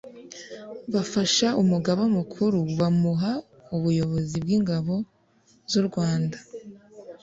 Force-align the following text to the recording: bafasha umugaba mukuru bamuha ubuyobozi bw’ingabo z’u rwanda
bafasha 0.93 1.47
umugaba 1.61 2.03
mukuru 2.17 2.57
bamuha 2.79 3.31
ubuyobozi 3.75 4.35
bw’ingabo 4.43 4.93
z’u 5.71 5.81
rwanda 5.87 6.37